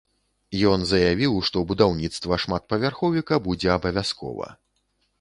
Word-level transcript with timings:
Ён 0.71 0.85
заявіў, 0.91 1.33
што 1.51 1.57
будаўніцтва 1.73 2.41
шматпавярховіка 2.47 3.35
будзе 3.47 3.75
абавязкова. 3.79 4.53